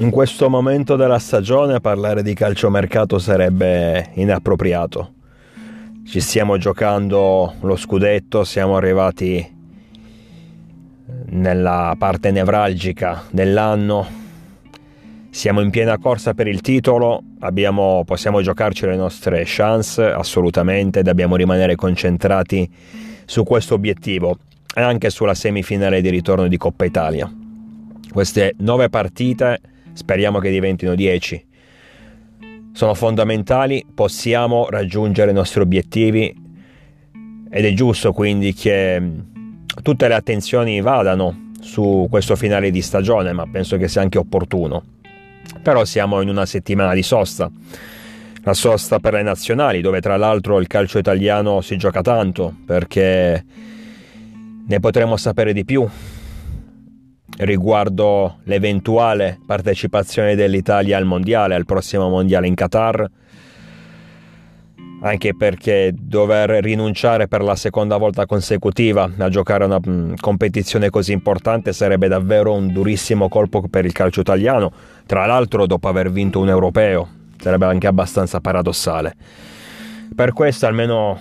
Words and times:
in 0.00 0.10
questo 0.10 0.48
momento 0.48 0.96
della 0.96 1.18
stagione 1.18 1.78
parlare 1.80 2.22
di 2.22 2.32
calciomercato 2.32 3.18
sarebbe 3.18 4.10
inappropriato. 4.14 5.12
Ci 6.06 6.20
stiamo 6.20 6.56
giocando 6.56 7.54
lo 7.60 7.76
scudetto, 7.76 8.42
siamo 8.44 8.76
arrivati 8.76 9.58
nella 11.26 11.94
parte 11.98 12.30
nevralgica 12.30 13.24
dell'anno, 13.30 14.06
siamo 15.28 15.60
in 15.60 15.68
piena 15.68 15.98
corsa 15.98 16.32
per 16.32 16.48
il 16.48 16.62
titolo, 16.62 17.22
abbiamo, 17.40 18.02
possiamo 18.06 18.40
giocarci 18.40 18.86
le 18.86 18.96
nostre 18.96 19.42
chance 19.44 20.02
assolutamente, 20.02 21.02
dobbiamo 21.02 21.36
rimanere 21.36 21.74
concentrati 21.74 22.68
su 23.26 23.44
questo 23.44 23.74
obiettivo 23.74 24.38
e 24.74 24.80
anche 24.80 25.10
sulla 25.10 25.34
semifinale 25.34 26.00
di 26.00 26.08
ritorno 26.08 26.48
di 26.48 26.56
Coppa 26.56 26.86
Italia. 26.86 27.30
Queste 28.10 28.54
nove 28.58 28.88
partite 28.88 29.60
speriamo 29.92 30.38
che 30.38 30.50
diventino 30.50 30.94
dieci. 30.94 31.44
Sono 32.72 32.94
fondamentali, 32.94 33.84
possiamo 33.92 34.68
raggiungere 34.70 35.30
i 35.30 35.34
nostri 35.34 35.60
obiettivi 35.60 36.34
ed 37.50 37.64
è 37.64 37.72
giusto 37.72 38.12
quindi 38.12 38.54
che 38.54 39.02
tutte 39.82 40.08
le 40.08 40.14
attenzioni 40.14 40.80
vadano 40.80 41.50
su 41.60 42.06
questo 42.08 42.36
finale 42.36 42.70
di 42.70 42.80
stagione, 42.80 43.32
ma 43.32 43.46
penso 43.50 43.76
che 43.76 43.88
sia 43.88 44.00
anche 44.00 44.18
opportuno. 44.18 44.82
Però 45.62 45.84
siamo 45.84 46.20
in 46.20 46.28
una 46.28 46.46
settimana 46.46 46.94
di 46.94 47.02
sosta, 47.02 47.50
la 48.42 48.54
sosta 48.54 48.98
per 49.00 49.14
le 49.14 49.22
nazionali, 49.22 49.80
dove 49.80 50.00
tra 50.00 50.16
l'altro 50.16 50.60
il 50.60 50.66
calcio 50.66 50.98
italiano 50.98 51.60
si 51.60 51.76
gioca 51.76 52.02
tanto, 52.02 52.54
perché 52.64 53.44
ne 54.66 54.80
potremo 54.80 55.16
sapere 55.16 55.52
di 55.52 55.64
più 55.64 55.86
riguardo 57.40 58.38
l'eventuale 58.44 59.38
partecipazione 59.46 60.34
dell'Italia 60.34 60.96
al 60.96 61.04
mondiale, 61.04 61.54
al 61.54 61.64
prossimo 61.64 62.08
mondiale 62.08 62.46
in 62.46 62.54
Qatar, 62.54 63.10
anche 65.02 65.34
perché 65.34 65.94
dover 65.96 66.50
rinunciare 66.62 67.26
per 67.26 67.42
la 67.42 67.56
seconda 67.56 67.96
volta 67.96 68.26
consecutiva 68.26 69.10
a 69.16 69.28
giocare 69.30 69.64
una 69.64 69.80
mm, 69.86 70.14
competizione 70.20 70.90
così 70.90 71.12
importante 71.12 71.72
sarebbe 71.72 72.08
davvero 72.08 72.52
un 72.52 72.70
durissimo 72.70 73.28
colpo 73.28 73.66
per 73.68 73.86
il 73.86 73.92
calcio 73.92 74.20
italiano, 74.20 74.70
tra 75.06 75.24
l'altro 75.24 75.66
dopo 75.66 75.88
aver 75.88 76.10
vinto 76.10 76.40
un 76.40 76.50
europeo, 76.50 77.08
sarebbe 77.38 77.64
anche 77.64 77.86
abbastanza 77.86 78.40
paradossale. 78.40 79.14
Per 80.14 80.32
questo 80.34 80.66
almeno 80.66 81.18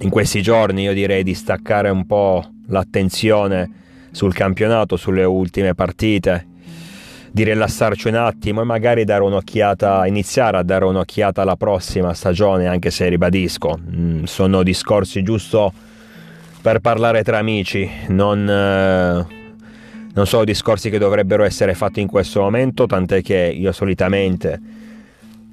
in 0.00 0.10
questi 0.10 0.42
giorni 0.42 0.82
io 0.82 0.92
direi 0.92 1.22
di 1.22 1.34
staccare 1.34 1.90
un 1.90 2.04
po' 2.06 2.44
l'attenzione 2.66 3.81
sul 4.12 4.32
campionato, 4.32 4.96
sulle 4.96 5.24
ultime 5.24 5.74
partite, 5.74 6.46
di 7.32 7.44
rilassarci 7.44 8.08
un 8.08 8.16
attimo 8.16 8.60
e 8.60 8.64
magari 8.64 9.04
dare 9.04 9.22
un'occhiata, 9.22 10.06
iniziare 10.06 10.58
a 10.58 10.62
dare 10.62 10.84
un'occhiata 10.84 11.42
alla 11.42 11.56
prossima 11.56 12.12
stagione, 12.12 12.68
anche 12.68 12.90
se 12.90 13.08
ribadisco, 13.08 13.78
mm, 13.78 14.24
sono 14.24 14.62
discorsi 14.62 15.22
giusto 15.22 15.72
per 16.60 16.80
parlare 16.80 17.24
tra 17.24 17.38
amici, 17.38 17.90
non, 18.08 18.48
eh, 18.48 19.26
non 20.12 20.26
sono 20.26 20.44
discorsi 20.44 20.90
che 20.90 20.98
dovrebbero 20.98 21.42
essere 21.42 21.74
fatti 21.74 22.00
in 22.00 22.06
questo 22.06 22.40
momento, 22.40 22.86
tant'è 22.86 23.22
che 23.22 23.52
io 23.52 23.72
solitamente 23.72 24.60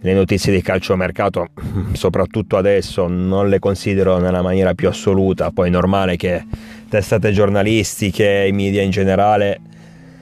le 0.01 0.13
notizie 0.13 0.53
di 0.53 0.61
calciomercato, 0.61 1.47
soprattutto 1.93 2.57
adesso, 2.57 3.07
non 3.07 3.49
le 3.49 3.59
considero 3.59 4.17
nella 4.17 4.41
maniera 4.41 4.73
più 4.73 4.87
assoluta, 4.87 5.51
poi 5.51 5.67
è 5.67 5.71
normale 5.71 6.15
che 6.15 6.43
testate 6.87 7.31
giornalistiche, 7.31 8.45
i 8.47 8.51
media 8.51 8.81
in 8.81 8.91
generale 8.91 9.59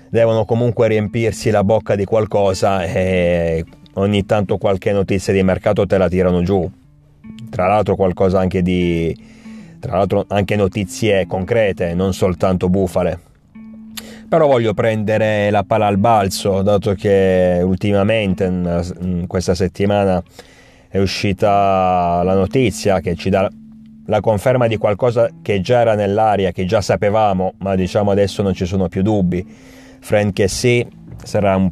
devono 0.09 0.45
comunque 0.45 0.88
riempirsi 0.88 1.50
la 1.50 1.64
bocca 1.64 1.95
di 1.95 2.05
qualcosa 2.05 2.83
e 2.83 3.64
ogni 3.93 4.26
tanto 4.26 4.58
qualche 4.58 4.92
notizia 4.92 5.33
di 5.33 5.43
mercato 5.43 5.86
te 5.86 5.98
la 5.98 6.09
tirano 6.09 6.42
giù. 6.42 6.70
Tra 7.49 7.67
l'altro 7.67 7.95
qualcosa 7.95 8.39
anche 8.39 8.61
di 8.61 9.15
tra 9.80 9.98
l'altro 9.98 10.26
anche 10.27 10.55
notizie 10.55 11.27
concrete, 11.27 11.94
non 11.94 12.14
soltanto 12.14 12.67
bufale. 12.67 13.27
Però 14.30 14.45
voglio 14.45 14.73
prendere 14.73 15.49
la 15.52 15.64
palla 15.64 15.88
al 15.88 15.98
balzo, 15.98 16.61
dato 16.61 16.93
che 16.95 17.61
ultimamente 17.64 19.26
questa 19.26 19.55
settimana 19.55 20.21
è 20.89 20.99
uscita 20.99 22.21
la 22.23 22.33
notizia 22.33 22.99
che 22.99 23.15
ci 23.15 23.30
dà 23.30 23.49
la 24.08 24.20
conferma 24.20 24.67
di 24.67 24.76
qualcosa 24.76 25.30
che 25.42 25.61
già 25.61 25.80
era 25.80 25.95
nell'aria, 25.95 26.52
che 26.52 26.65
già 26.65 26.82
sapevamo, 26.82 27.54
ma 27.60 27.76
diciamo 27.76 28.11
adesso 28.11 28.42
non 28.42 28.54
ci 28.54 28.65
sono 28.65 28.89
più 28.89 29.02
dubbi. 29.02 29.45
Frank 29.99 30.33
Kessi 30.33 30.86
sarà 31.23 31.55
un, 31.55 31.70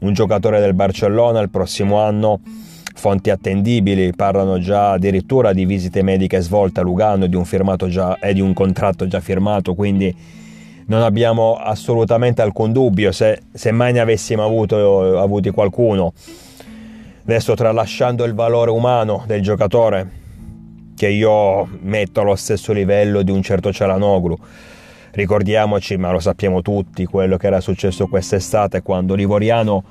un 0.00 0.12
giocatore 0.12 0.58
del 0.58 0.74
Barcellona 0.74 1.40
il 1.40 1.50
prossimo 1.50 2.00
anno. 2.00 2.40
Fonti 2.94 3.30
attendibili 3.30 4.12
parlano 4.12 4.58
già 4.58 4.92
addirittura 4.92 5.52
di 5.52 5.64
visite 5.64 6.02
mediche 6.02 6.40
svolte 6.40 6.80
a 6.80 6.82
Lugano 6.82 7.24
e 7.24 7.28
di 7.28 7.36
un, 7.36 7.44
già, 7.88 8.18
e 8.18 8.34
di 8.34 8.40
un 8.40 8.52
contratto 8.52 9.06
già 9.06 9.20
firmato, 9.20 9.74
quindi 9.74 10.40
non 10.92 11.00
abbiamo 11.00 11.54
assolutamente 11.54 12.42
alcun 12.42 12.70
dubbio. 12.70 13.12
Se, 13.12 13.44
se 13.50 13.72
mai 13.72 13.94
ne 13.94 14.00
avessimo 14.00 14.44
avuto, 14.44 15.18
avuti 15.18 15.48
qualcuno, 15.48 16.12
adesso 17.22 17.54
tralasciando 17.54 18.24
il 18.24 18.34
valore 18.34 18.70
umano 18.70 19.24
del 19.26 19.40
giocatore, 19.40 20.20
che 20.94 21.08
io 21.08 21.66
metto 21.80 22.20
allo 22.20 22.36
stesso 22.36 22.74
livello 22.74 23.22
di 23.22 23.30
un 23.30 23.40
certo 23.42 23.72
Cialanoglu. 23.72 24.38
Ricordiamoci, 25.12 25.96
ma 25.96 26.10
lo 26.10 26.20
sappiamo 26.20 26.60
tutti, 26.60 27.06
quello 27.06 27.38
che 27.38 27.46
era 27.46 27.62
successo 27.62 28.06
quest'estate 28.06 28.82
quando 28.82 29.14
Livoriano, 29.14 29.84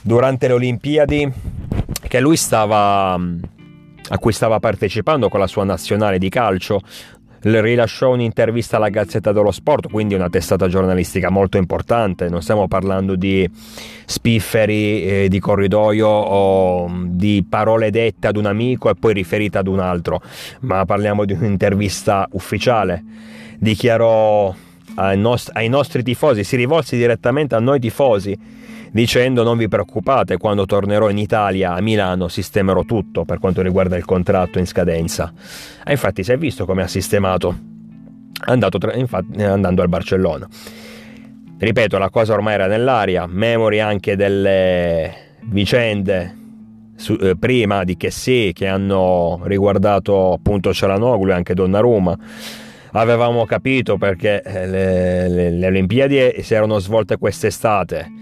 durante 0.00 0.46
le 0.46 0.54
Olimpiadi, 0.54 1.32
che 2.06 2.20
lui 2.20 2.36
stava 2.36 3.18
a 4.12 4.18
cui 4.18 4.32
stava 4.32 4.58
partecipando 4.58 5.28
con 5.28 5.38
la 5.40 5.46
sua 5.46 5.64
nazionale 5.64 6.18
di 6.18 6.28
calcio, 6.28 6.80
rilasciò 7.42 8.12
un'intervista 8.12 8.76
alla 8.76 8.88
Gazzetta 8.88 9.32
dello 9.32 9.50
Sport, 9.50 9.90
quindi 9.90 10.14
una 10.14 10.28
testata 10.28 10.68
giornalistica 10.68 11.30
molto 11.30 11.56
importante, 11.56 12.28
non 12.28 12.42
stiamo 12.42 12.68
parlando 12.68 13.14
di 13.14 13.48
spifferi 14.04 15.02
eh, 15.02 15.28
di 15.28 15.38
corridoio 15.38 16.08
o 16.08 16.90
di 17.06 17.44
parole 17.48 17.90
dette 17.90 18.26
ad 18.26 18.36
un 18.36 18.46
amico 18.46 18.90
e 18.90 18.94
poi 18.94 19.14
riferite 19.14 19.58
ad 19.58 19.68
un 19.68 19.80
altro, 19.80 20.20
ma 20.60 20.84
parliamo 20.84 21.24
di 21.24 21.32
un'intervista 21.32 22.28
ufficiale. 22.32 23.02
Dichiarò 23.58 24.54
ai, 24.96 25.18
nost- 25.18 25.50
ai 25.54 25.68
nostri 25.68 26.02
tifosi, 26.02 26.44
si 26.44 26.56
rivolse 26.56 26.96
direttamente 26.96 27.54
a 27.54 27.60
noi 27.60 27.80
tifosi 27.80 28.38
dicendo 28.90 29.42
non 29.42 29.56
vi 29.56 29.68
preoccupate, 29.68 30.36
quando 30.36 30.66
tornerò 30.66 31.08
in 31.08 31.18
Italia, 31.18 31.74
a 31.74 31.80
Milano, 31.80 32.28
sistemerò 32.28 32.84
tutto 32.84 33.24
per 33.24 33.38
quanto 33.38 33.62
riguarda 33.62 33.96
il 33.96 34.04
contratto 34.04 34.58
in 34.58 34.66
scadenza. 34.66 35.32
E 35.84 35.92
infatti 35.92 36.22
si 36.22 36.32
è 36.32 36.38
visto 36.38 36.66
come 36.66 36.82
ha 36.82 36.88
sistemato 36.88 37.68
tra, 38.78 38.94
infatti, 38.94 39.42
andando 39.42 39.82
al 39.82 39.88
Barcellona. 39.88 40.48
Ripeto, 41.58 41.98
la 41.98 42.08
cosa 42.08 42.32
ormai 42.32 42.54
era 42.54 42.66
nell'aria, 42.66 43.26
memori 43.26 43.80
anche 43.80 44.16
delle 44.16 45.28
vicende 45.42 46.36
su, 46.96 47.16
eh, 47.20 47.36
prima 47.36 47.84
di 47.84 47.96
che 47.96 48.10
sì, 48.10 48.52
che 48.54 48.66
hanno 48.66 49.40
riguardato 49.44 50.32
appunto 50.32 50.72
Cialanoglu 50.72 51.30
e 51.30 51.34
anche 51.34 51.54
Donnarumma 51.54 52.18
avevamo 52.92 53.44
capito 53.44 53.98
perché 53.98 54.42
eh, 54.42 54.66
le, 54.66 55.28
le, 55.28 55.50
le 55.50 55.66
Olimpiadi 55.66 56.42
si 56.42 56.54
erano 56.54 56.78
svolte 56.78 57.18
quest'estate 57.18 58.19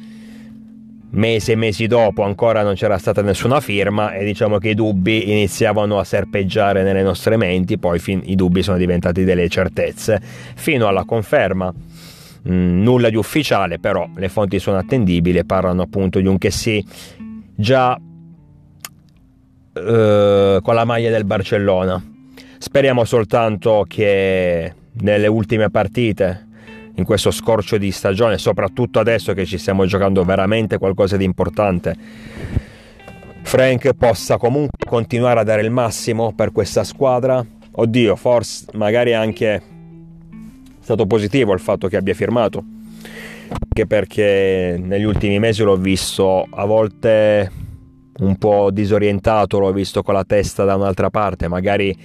mesi 1.11 1.53
e 1.53 1.57
mesi 1.57 1.87
dopo 1.87 2.23
ancora 2.23 2.63
non 2.63 2.75
c'era 2.75 2.99
stata 2.99 3.23
nessuna 3.23 3.61
firma 3.61 4.13
e 4.13 4.25
diciamo 4.25 4.59
che 4.59 4.71
i 4.71 4.75
dubbi 4.75 5.31
iniziavano 5.31 5.99
a 5.99 6.05
serpeggiare 6.05 6.83
nelle 6.83 7.03
nostre 7.03 7.37
menti, 7.37 7.79
poi 7.79 7.99
fin- 7.99 8.23
i 8.25 8.35
dubbi 8.35 8.63
sono 8.63 8.77
diventati 8.77 9.25
delle 9.25 9.49
certezze, 9.49 10.21
fino 10.55 10.87
alla 10.87 11.05
conferma. 11.05 11.73
Mm, 12.49 12.83
nulla 12.83 13.11
di 13.11 13.17
ufficiale, 13.17 13.79
però 13.79 14.09
le 14.15 14.29
fonti 14.29 14.59
sono 14.59 14.79
attendibili 14.79 15.45
parlano 15.45 15.83
appunto 15.83 16.21
di 16.21 16.27
un 16.27 16.39
che 16.39 16.51
sì 16.51 16.85
già 17.55 17.99
eh, 19.73 20.59
con 20.63 20.75
la 20.75 20.85
maglia 20.85 21.11
del 21.11 21.25
Barcellona. 21.25 22.03
Speriamo 22.59 23.05
soltanto 23.05 23.85
che 23.89 24.73
nelle 25.01 25.27
ultime 25.27 25.71
partite 25.71 26.48
in 26.99 27.05
questo 27.05 27.31
scorcio 27.31 27.79
di 27.79 27.93
stagione, 27.93 28.39
soprattutto 28.39 28.99
adesso 28.99 29.33
che 29.33 29.47
ci 29.47 29.57
stiamo 29.57 29.87
giocando 29.87 30.25
veramente 30.25 30.79
qualcosa 30.79 31.17
di 31.17 31.25
importante. 31.25 31.97
Frank 33.43 33.95
possa 33.95 34.37
comunque 34.37 34.85
continuare 34.85 35.41
a 35.41 35.45
dare 35.45 35.63
il 35.63 35.71
massimo 35.71 36.33
per 36.35 36.51
questa 36.51 36.83
squadra. 36.83 37.45
Oddio, 37.71 38.17
forse 38.17 38.67
magari 38.73 39.15
anche 39.15 39.63
stato 40.81 41.07
positivo 41.07 41.53
il 41.53 41.61
fatto 41.61 41.87
che 41.87 41.97
abbia 41.97 42.15
firmato, 42.15 42.65
anche 43.49 43.87
perché 43.87 44.77
negli 44.83 45.05
ultimi 45.05 45.39
mesi 45.39 45.63
l'ho 45.63 45.77
visto 45.77 46.47
a 46.51 46.65
volte 46.65 47.51
un 48.19 48.37
po' 48.37 48.71
disorientato, 48.73 49.61
l'ho 49.61 49.73
visto 49.73 50.03
con 50.03 50.15
la 50.15 50.25
testa 50.25 50.65
da 50.65 50.75
un'altra 50.75 51.11
parte, 51.11 51.47
magari 51.47 51.97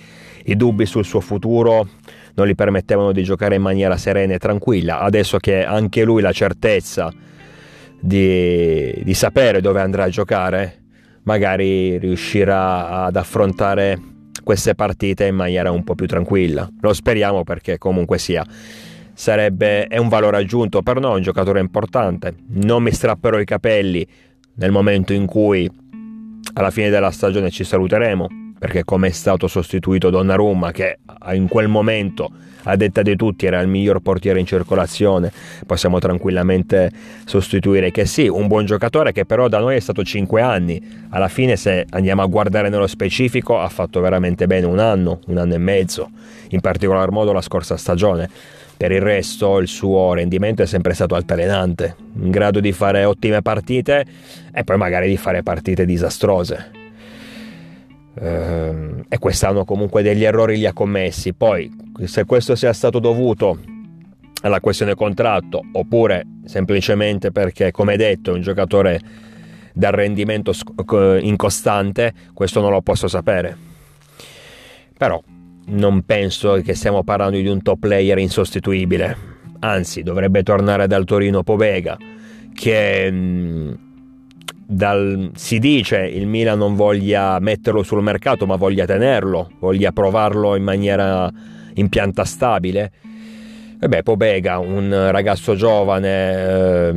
i 0.46 0.56
dubbi 0.56 0.86
sul 0.86 1.04
suo 1.04 1.20
futuro 1.20 1.88
non 2.36 2.48
gli 2.48 2.56
permettevano 2.56 3.12
di 3.12 3.24
giocare 3.24 3.56
in 3.56 3.62
maniera 3.62 3.98
serena 3.98 4.34
e 4.34 4.40
tranquilla. 4.40 5.00
Adesso 5.00 5.38
che 5.38 5.64
anche 5.64 6.04
lui 6.04 6.22
la 6.22 6.32
certezza 6.32 7.12
di, 8.00 9.02
di 9.04 9.14
sapere 9.14 9.62
dove 9.62 9.82
andrà 9.82 10.04
a 10.04 10.10
giocare, 10.10 10.82
magari 11.24 11.98
riuscirà 11.98 13.04
ad 13.04 13.16
affrontare 13.16 14.00
queste 14.44 14.76
partite 14.76 15.26
in 15.26 15.36
maniera 15.36 15.72
un 15.72 15.84
po' 15.84 15.96
più 15.96 16.06
tranquilla. 16.06 16.70
Lo 16.82 16.94
speriamo 16.94 17.44
perché 17.44 17.78
comunque 17.78 18.18
sia 18.18 18.46
sarebbe 19.14 19.86
è 19.86 19.98
un 19.98 20.10
valore 20.10 20.38
aggiunto 20.38 20.82
per 20.82 21.00
noi, 21.00 21.18
un 21.18 21.22
giocatore 21.22 21.60
importante. 21.60 22.36
Non 22.48 22.84
mi 22.84 22.92
strapperò 22.92 23.40
i 23.40 23.46
capelli 23.46 24.06
nel 24.56 24.72
momento 24.72 25.14
in 25.14 25.26
cui 25.26 25.70
alla 26.54 26.72
fine 26.72 26.90
della 26.90 27.12
stagione 27.12 27.50
ci 27.50 27.64
saluteremo, 27.64 28.28
perché 28.64 28.86
come 28.86 29.10
è 29.10 29.12
stato 29.12 29.50
sostituito 29.50 30.10
Donnarumma 30.10 30.72
che 30.72 31.00
in 31.34 31.50
quel 31.50 31.68
momento 31.68 32.32
a 32.64 32.78
detta 32.78 33.02
di 33.02 33.18
tutti 33.18 33.46
era 33.46 33.60
il 33.60 33.68
miglior 33.68 34.00
portiere 34.00 34.40
in 34.40 34.46
circolazione, 34.46 35.34
possiamo 35.66 36.00
tranquillamente 36.00 36.90
sostituire 37.26 37.92
che 37.92 38.06
sì, 38.06 38.30
un 38.30 38.48
buon 38.48 38.64
giocatore 38.64 39.12
che 39.12 39.26
però 39.26 39.50
da 39.50 39.60
noi 39.60 39.76
è 39.76 39.82
stato 39.82 40.02
5 40.02 40.40
anni, 40.40 40.82
alla 41.10 41.28
fine 41.28 41.58
se 41.58 41.86
andiamo 41.90 42.22
a 42.22 42.26
guardare 42.26 42.70
nello 42.70 42.88
specifico 42.88 43.60
ha 43.60 43.68
fatto 43.68 44.00
veramente 44.00 44.48
bene 44.48 44.66
un 44.66 44.80
anno, 44.80 45.20
un 45.28 45.40
anno 45.40 45.56
e 45.56 45.58
mezzo, 45.58 46.12
in 46.52 46.62
particolar 46.62 47.12
modo 47.12 47.34
la 47.34 47.42
scorsa 47.42 47.76
stagione. 47.76 48.30
Per 48.78 48.94
il 48.94 49.02
resto 49.02 49.60
il 49.60 49.68
suo 49.68 50.14
rendimento 50.14 50.62
è 50.62 50.66
sempre 50.66 50.94
stato 50.94 51.16
altalenante, 51.16 51.98
in 52.18 52.32
grado 52.32 52.62
di 52.62 52.72
fare 52.72 53.04
ottime 53.04 53.42
partite 53.42 54.06
e 54.54 54.64
poi 54.64 54.78
magari 54.78 55.10
di 55.10 55.18
fare 55.18 55.44
partite 55.44 55.84
disastrose. 55.84 56.83
Ehm, 58.20 59.04
e 59.10 59.18
quest'anno 59.18 59.66
comunque 59.66 60.02
degli 60.02 60.24
errori 60.24 60.58
li 60.58 60.66
ha 60.66 60.74
commessi. 60.74 61.34
Poi, 61.34 61.72
se 62.04 62.26
questo 62.26 62.56
sia 62.56 62.74
stato 62.74 63.00
dovuto 63.00 63.60
alla 64.42 64.60
questione 64.60 64.94
contratto 64.94 65.62
oppure 65.72 66.26
semplicemente 66.46 67.32
perché, 67.32 67.72
come 67.72 67.96
detto, 67.96 68.32
è 68.32 68.34
un 68.34 68.42
giocatore 68.42 69.00
dal 69.74 69.94
rendimento 69.94 70.54
incostante, 71.22 72.14
questo 72.34 72.62
non 72.62 72.72
lo 72.72 72.82
posso 72.82 73.08
sapere. 73.08 73.58
Però 74.98 75.22
non 75.66 76.04
penso 76.04 76.54
che 76.62 76.74
stiamo 76.76 77.04
parlando 77.04 77.38
di 77.38 77.48
un 77.48 77.62
top 77.62 77.80
player 77.80 78.18
insostituibile. 78.20 79.32
Anzi, 79.60 80.04
dovrebbe 80.04 80.44
tornare 80.44 80.88
dal 80.88 81.06
Torino 81.06 81.42
Povega, 81.42 81.98
che 82.54 83.10
mm, 83.10 83.74
dal, 84.74 85.32
si 85.36 85.60
dice 85.60 86.00
il 86.06 86.28
Milan 86.28 86.58
non 86.58 86.76
voglia 86.76 87.40
metterlo 87.40 87.84
sul 87.84 88.02
mercato, 88.02 88.46
ma 88.46 88.56
voglia 88.56 88.86
tenerlo, 88.86 89.52
voglia 89.60 89.92
provarlo 89.92 90.56
in 90.56 90.64
maniera 90.64 91.32
in 91.76 91.90
pianta 91.90 92.26
stabile. 92.26 92.92
E 93.80 93.88
beh, 93.88 94.04
Pobega, 94.04 94.60
un 94.60 95.10
ragazzo 95.12 95.56
giovane, 95.56 96.10
eh, 96.34 96.94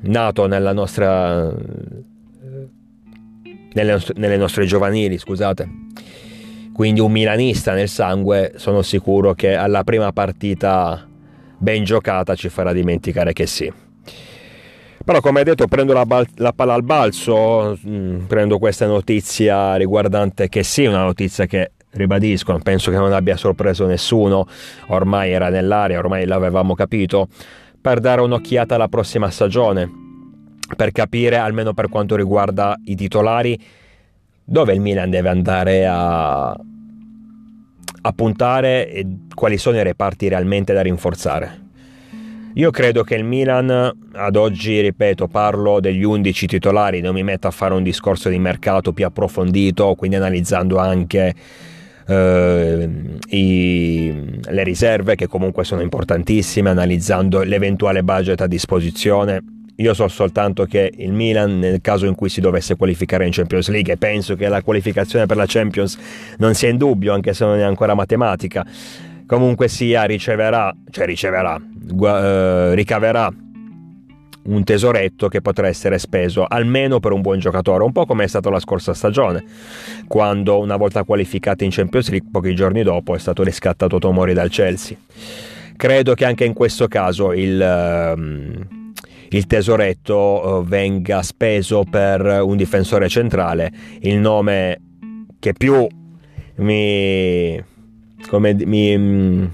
nato 0.00 0.46
nostra, 0.46 1.52
nelle, 3.72 4.00
nelle 4.16 4.36
nostre 4.36 4.64
giovanili, 4.64 5.16
scusate, 5.16 5.68
quindi 6.72 6.98
un 7.00 7.12
milanista 7.12 7.72
nel 7.72 7.88
sangue, 7.88 8.54
sono 8.56 8.82
sicuro 8.82 9.34
che 9.34 9.54
alla 9.54 9.84
prima 9.84 10.12
partita 10.12 11.06
ben 11.56 11.84
giocata 11.84 12.34
ci 12.34 12.48
farà 12.48 12.72
dimenticare 12.72 13.32
che 13.32 13.46
sì. 13.46 13.72
Però 15.04 15.20
come 15.20 15.44
detto 15.44 15.66
prendo 15.66 15.92
la, 15.92 16.06
bal- 16.06 16.26
la 16.36 16.54
palla 16.54 16.72
al 16.72 16.82
balzo, 16.82 17.78
mh, 17.82 17.90
mm, 17.90 18.18
prendo 18.24 18.58
questa 18.58 18.86
notizia 18.86 19.76
riguardante 19.76 20.48
che 20.48 20.62
sì, 20.62 20.86
una 20.86 21.02
notizia 21.02 21.44
che 21.44 21.72
ribadisco, 21.90 22.58
penso 22.62 22.90
che 22.90 22.96
non 22.96 23.12
abbia 23.12 23.36
sorpreso 23.36 23.84
nessuno, 23.84 24.48
ormai 24.86 25.30
era 25.30 25.50
nell'aria, 25.50 25.98
ormai 25.98 26.24
l'avevamo 26.24 26.74
capito, 26.74 27.28
per 27.80 28.00
dare 28.00 28.22
un'occhiata 28.22 28.76
alla 28.76 28.88
prossima 28.88 29.28
stagione, 29.28 29.90
per 30.74 30.90
capire 30.90 31.36
almeno 31.36 31.74
per 31.74 31.90
quanto 31.90 32.16
riguarda 32.16 32.74
i 32.84 32.96
titolari 32.96 33.62
dove 34.42 34.72
il 34.72 34.80
Milan 34.80 35.10
deve 35.10 35.28
andare 35.28 35.86
a, 35.86 36.48
a 36.48 38.12
puntare 38.14 38.90
e 38.90 39.06
quali 39.34 39.58
sono 39.58 39.76
i 39.76 39.82
reparti 39.82 40.28
realmente 40.28 40.72
da 40.72 40.80
rinforzare. 40.80 41.63
Io 42.56 42.70
credo 42.70 43.02
che 43.02 43.16
il 43.16 43.24
Milan, 43.24 43.92
ad 44.12 44.36
oggi, 44.36 44.80
ripeto, 44.80 45.26
parlo 45.26 45.80
degli 45.80 46.04
11 46.04 46.46
titolari, 46.46 47.00
non 47.00 47.12
mi 47.12 47.24
metto 47.24 47.48
a 47.48 47.50
fare 47.50 47.74
un 47.74 47.82
discorso 47.82 48.28
di 48.28 48.38
mercato 48.38 48.92
più 48.92 49.04
approfondito, 49.04 49.96
quindi 49.96 50.16
analizzando 50.16 50.78
anche 50.78 51.34
eh, 52.06 52.88
i, 53.30 54.40
le 54.40 54.62
riserve 54.62 55.16
che 55.16 55.26
comunque 55.26 55.64
sono 55.64 55.82
importantissime, 55.82 56.70
analizzando 56.70 57.42
l'eventuale 57.42 58.04
budget 58.04 58.40
a 58.42 58.46
disposizione. 58.46 59.42
Io 59.78 59.92
so 59.92 60.06
soltanto 60.06 60.64
che 60.64 60.92
il 60.96 61.12
Milan, 61.12 61.58
nel 61.58 61.80
caso 61.80 62.06
in 62.06 62.14
cui 62.14 62.28
si 62.28 62.40
dovesse 62.40 62.76
qualificare 62.76 63.26
in 63.26 63.32
Champions 63.32 63.68
League, 63.68 63.92
e 63.92 63.96
penso 63.96 64.36
che 64.36 64.46
la 64.46 64.62
qualificazione 64.62 65.26
per 65.26 65.36
la 65.36 65.46
Champions 65.48 65.98
non 66.38 66.54
sia 66.54 66.68
in 66.68 66.76
dubbio, 66.76 67.14
anche 67.14 67.34
se 67.34 67.44
non 67.44 67.58
è 67.58 67.62
ancora 67.62 67.94
matematica, 67.94 68.64
comunque 69.26 69.68
sia 69.68 70.04
riceverà, 70.04 70.74
cioè 70.90 71.06
riceverà, 71.06 71.56
eh, 71.56 72.74
ricaverà 72.74 73.32
un 74.44 74.62
tesoretto 74.62 75.28
che 75.28 75.40
potrà 75.40 75.68
essere 75.68 75.98
speso 75.98 76.44
almeno 76.46 77.00
per 77.00 77.12
un 77.12 77.22
buon 77.22 77.38
giocatore, 77.38 77.84
un 77.84 77.92
po' 77.92 78.04
come 78.04 78.24
è 78.24 78.26
stato 78.26 78.50
la 78.50 78.60
scorsa 78.60 78.92
stagione, 78.92 79.44
quando 80.06 80.58
una 80.58 80.76
volta 80.76 81.04
qualificati 81.04 81.64
in 81.64 81.70
Champions 81.70 82.10
League, 82.10 82.28
pochi 82.30 82.54
giorni 82.54 82.82
dopo 82.82 83.14
è 83.14 83.18
stato 83.18 83.42
riscattato 83.42 83.98
Tomori 83.98 84.34
dal 84.34 84.50
Chelsea. 84.50 84.96
Credo 85.76 86.14
che 86.14 86.24
anche 86.24 86.44
in 86.44 86.52
questo 86.52 86.88
caso 86.88 87.32
il... 87.32 88.12
Um, 88.16 88.82
il 89.30 89.48
tesoretto 89.48 90.60
eh, 90.60 90.64
venga 90.64 91.20
speso 91.22 91.82
per 91.82 92.20
un 92.44 92.56
difensore 92.56 93.08
centrale. 93.08 93.72
Il 94.00 94.18
nome 94.18 94.80
che 95.40 95.52
più 95.54 95.84
mi, 96.56 97.64
come, 98.28 98.54
mi, 98.54 98.96
mm, 98.96 99.44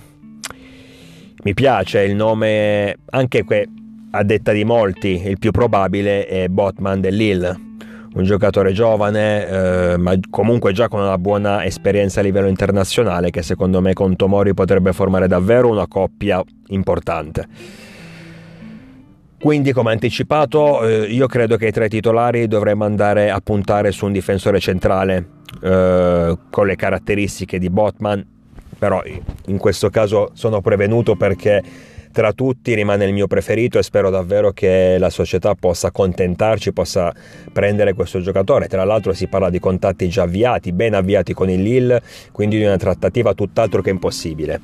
mi 1.42 1.54
piace, 1.54 2.02
il 2.02 2.14
nome 2.14 2.96
anche 3.10 3.44
que, 3.44 3.68
a 4.12 4.22
detta 4.22 4.52
di 4.52 4.64
molti, 4.64 5.22
il 5.24 5.38
più 5.38 5.50
probabile 5.50 6.26
è 6.26 6.48
Botman 6.48 7.00
dell'Ill. 7.00 7.68
Un 8.12 8.24
giocatore 8.24 8.72
giovane, 8.72 9.46
eh, 9.46 9.96
ma 9.96 10.18
comunque 10.30 10.72
già 10.72 10.88
con 10.88 11.00
una 11.00 11.16
buona 11.16 11.64
esperienza 11.64 12.18
a 12.18 12.24
livello 12.24 12.48
internazionale, 12.48 13.30
che 13.30 13.42
secondo 13.42 13.80
me 13.80 13.92
con 13.92 14.16
Tomori 14.16 14.52
potrebbe 14.52 14.92
formare 14.92 15.28
davvero 15.28 15.68
una 15.68 15.86
coppia 15.86 16.42
importante. 16.68 17.46
Quindi, 19.40 19.72
come 19.72 19.92
anticipato, 19.92 20.86
eh, 20.86 21.04
io 21.04 21.26
credo 21.28 21.56
che 21.56 21.68
i 21.68 21.72
tre 21.72 21.88
titolari 21.88 22.48
dovremmo 22.48 22.84
andare 22.84 23.30
a 23.30 23.40
puntare 23.40 23.92
su 23.92 24.06
un 24.06 24.12
difensore 24.12 24.58
centrale 24.58 25.28
eh, 25.62 26.36
con 26.50 26.66
le 26.66 26.76
caratteristiche 26.76 27.58
di 27.58 27.70
Botman, 27.70 28.26
però 28.80 29.02
in 29.46 29.58
questo 29.58 29.90
caso 29.90 30.30
sono 30.32 30.62
prevenuto 30.62 31.14
perché 31.14 31.62
tra 32.12 32.32
tutti 32.32 32.74
rimane 32.74 33.04
il 33.04 33.12
mio 33.12 33.26
preferito 33.26 33.78
e 33.78 33.82
spero 33.82 34.08
davvero 34.08 34.52
che 34.52 34.96
la 34.98 35.10
società 35.10 35.54
possa 35.54 35.88
accontentarci, 35.88 36.72
possa 36.72 37.12
prendere 37.52 37.92
questo 37.92 38.20
giocatore. 38.20 38.68
Tra 38.68 38.84
l'altro 38.84 39.12
si 39.12 39.28
parla 39.28 39.50
di 39.50 39.58
contatti 39.58 40.08
già 40.08 40.22
avviati, 40.22 40.72
ben 40.72 40.94
avviati 40.94 41.34
con 41.34 41.50
il 41.50 41.62
Lille, 41.62 42.00
quindi 42.32 42.56
di 42.56 42.64
una 42.64 42.78
trattativa 42.78 43.34
tutt'altro 43.34 43.82
che 43.82 43.90
impossibile. 43.90 44.60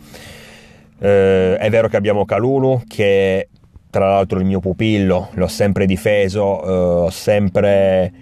Eh, 0.98 1.56
è 1.58 1.68
vero 1.68 1.88
che 1.88 1.96
abbiamo 1.96 2.24
Calulu 2.24 2.82
che 2.88 3.48
tra 3.90 4.08
l'altro 4.08 4.38
il 4.38 4.46
mio 4.46 4.60
pupillo, 4.60 5.28
l'ho 5.34 5.46
sempre 5.46 5.84
difeso, 5.86 6.64
eh, 6.64 6.70
ho 7.04 7.10
sempre 7.10 8.12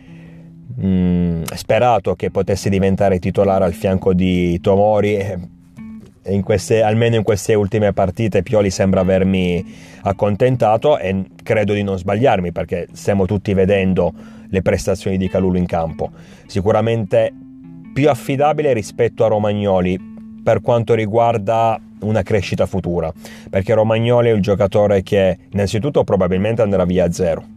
mh, 0.76 0.86
mm, 0.86 1.42
sperato 1.54 2.14
che 2.14 2.30
potesse 2.30 2.68
diventare 2.68 3.20
titolare 3.20 3.64
al 3.64 3.72
fianco 3.72 4.12
di 4.12 4.60
Tomori 4.60 5.16
e 5.16 5.38
in 6.26 6.42
queste, 6.42 6.82
almeno 6.82 7.16
in 7.16 7.22
queste 7.22 7.54
ultime 7.54 7.92
partite 7.92 8.42
Pioli 8.42 8.70
sembra 8.70 9.00
avermi 9.00 9.64
accontentato 10.02 10.98
e 10.98 11.24
credo 11.42 11.72
di 11.72 11.82
non 11.82 11.98
sbagliarmi 11.98 12.52
perché 12.52 12.88
stiamo 12.92 13.26
tutti 13.26 13.52
vedendo 13.54 14.12
le 14.48 14.62
prestazioni 14.62 15.16
di 15.16 15.28
Calulu 15.28 15.56
in 15.56 15.66
campo. 15.66 16.10
Sicuramente 16.46 17.32
più 17.92 18.08
affidabile 18.08 18.72
rispetto 18.72 19.24
a 19.24 19.28
Romagnoli 19.28 20.12
per 20.42 20.60
quanto 20.60 20.94
riguarda 20.94 21.80
una 22.00 22.22
crescita 22.22 22.66
futura, 22.66 23.10
perché 23.48 23.72
Romagnoli 23.72 24.28
è 24.28 24.32
un 24.32 24.42
giocatore 24.42 25.02
che 25.02 25.38
innanzitutto 25.52 26.04
probabilmente 26.04 26.60
andrà 26.60 26.84
via 26.84 27.04
a 27.04 27.12
zero. 27.12 27.53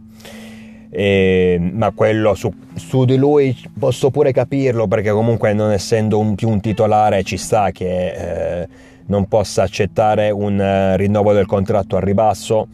E, 0.90 1.58
ma 1.60 1.90
quello 1.90 2.34
su, 2.34 2.50
su, 2.74 3.04
di 3.04 3.16
lui 3.16 3.54
posso 3.78 4.10
pure 4.10 4.32
capirlo 4.32 4.86
perché 4.86 5.10
comunque 5.10 5.52
non 5.52 5.70
essendo 5.70 6.18
un, 6.18 6.34
più 6.34 6.48
un 6.48 6.60
titolare 6.60 7.22
ci 7.24 7.36
sta 7.36 7.70
che 7.72 8.62
eh, 8.62 8.68
non 9.06 9.26
possa 9.26 9.64
accettare 9.64 10.30
un 10.30 10.58
uh, 10.58 10.96
rinnovo 10.96 11.34
del 11.34 11.44
contratto 11.44 11.96
al 11.96 12.02
ribasso 12.02 12.68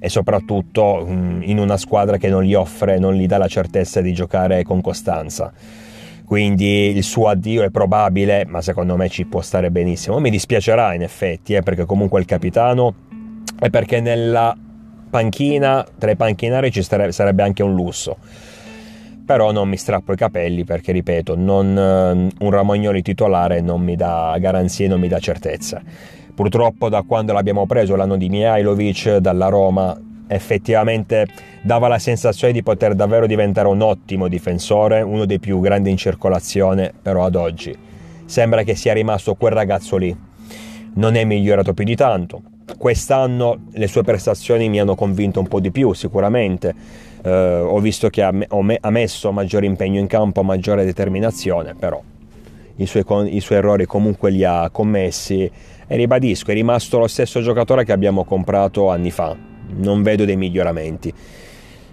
e 0.00 0.08
soprattutto 0.08 1.04
um, 1.06 1.40
in 1.44 1.58
una 1.58 1.76
squadra 1.76 2.16
che 2.16 2.28
non 2.28 2.42
gli 2.42 2.54
offre, 2.54 2.98
non 2.98 3.14
gli 3.14 3.26
dà 3.26 3.38
la 3.38 3.46
certezza 3.46 4.00
di 4.00 4.12
giocare 4.12 4.64
con 4.64 4.80
costanza 4.80 5.52
quindi 6.32 6.96
il 6.96 7.02
suo 7.02 7.28
addio 7.28 7.62
è 7.62 7.68
probabile, 7.68 8.46
ma 8.46 8.62
secondo 8.62 8.96
me 8.96 9.10
ci 9.10 9.26
può 9.26 9.42
stare 9.42 9.70
benissimo. 9.70 10.18
Mi 10.18 10.30
dispiacerà 10.30 10.94
in 10.94 11.02
effetti, 11.02 11.52
eh, 11.52 11.60
perché 11.60 11.84
comunque 11.84 12.18
è 12.18 12.22
il 12.22 12.26
capitano 12.26 12.94
e 13.60 13.68
perché 13.68 14.00
nella 14.00 14.56
panchina, 15.12 15.86
tra 15.98 16.10
i 16.10 16.16
panchinari 16.16 16.72
ci 16.72 16.82
sarebbe 16.82 17.42
anche 17.42 17.62
un 17.62 17.74
lusso. 17.74 18.16
Però 19.26 19.52
non 19.52 19.68
mi 19.68 19.76
strappo 19.76 20.14
i 20.14 20.16
capelli 20.16 20.64
perché, 20.64 20.90
ripeto, 20.92 21.36
non, 21.36 22.30
un 22.38 22.50
Romagnoli 22.50 23.02
titolare 23.02 23.60
non 23.60 23.82
mi 23.82 23.94
dà 23.94 24.34
garanzie, 24.40 24.88
non 24.88 24.98
mi 24.98 25.08
dà 25.08 25.18
certezza. 25.18 25.82
Purtroppo 26.34 26.88
da 26.88 27.02
quando 27.02 27.34
l'abbiamo 27.34 27.66
preso 27.66 27.94
l'anno 27.94 28.16
di 28.16 28.30
Mihailovic 28.30 29.18
dalla 29.18 29.48
Roma 29.48 29.94
effettivamente 30.28 31.26
dava 31.60 31.88
la 31.88 31.98
sensazione 31.98 32.54
di 32.54 32.62
poter 32.62 32.94
davvero 32.94 33.26
diventare 33.26 33.68
un 33.68 33.82
ottimo 33.82 34.28
difensore, 34.28 35.02
uno 35.02 35.26
dei 35.26 35.38
più 35.38 35.60
grandi 35.60 35.90
in 35.90 35.98
circolazione, 35.98 36.90
però 37.02 37.26
ad 37.26 37.34
oggi 37.34 37.76
sembra 38.24 38.62
che 38.62 38.74
sia 38.74 38.94
rimasto 38.94 39.34
quel 39.34 39.52
ragazzo 39.52 39.98
lì. 39.98 40.16
Non 40.94 41.16
è 41.16 41.24
migliorato 41.24 41.74
più 41.74 41.84
di 41.84 41.94
tanto. 41.94 42.40
Quest'anno 42.76 43.60
le 43.72 43.86
sue 43.86 44.02
prestazioni 44.02 44.68
mi 44.68 44.80
hanno 44.80 44.94
convinto 44.94 45.40
un 45.40 45.48
po' 45.48 45.60
di 45.60 45.70
più, 45.70 45.92
sicuramente. 45.92 46.74
Uh, 47.22 47.28
ho 47.28 47.78
visto 47.78 48.08
che 48.08 48.22
ha, 48.22 48.32
ha, 48.80 48.90
messo 48.90 49.30
maggiore 49.30 49.66
impegno 49.66 50.00
in 50.00 50.08
campo, 50.08 50.42
maggiore 50.42 50.84
determinazione, 50.84 51.74
però 51.74 52.02
i 52.76 52.86
suoi, 52.86 53.04
i 53.36 53.40
suoi 53.40 53.58
errori 53.58 53.86
comunque 53.86 54.30
li 54.30 54.42
ha 54.42 54.68
commessi 54.70 55.48
e 55.86 55.96
ribadisco, 55.96 56.50
è 56.50 56.54
rimasto 56.54 56.98
lo 56.98 57.06
stesso 57.06 57.40
giocatore 57.40 57.84
che 57.84 57.92
abbiamo 57.92 58.24
comprato 58.24 58.88
anni 58.90 59.10
fa, 59.10 59.36
non 59.76 60.02
vedo 60.02 60.24
dei 60.24 60.36
miglioramenti. 60.36 61.12